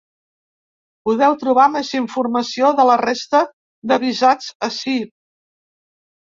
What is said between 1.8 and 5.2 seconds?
informació de la resta de visats ací.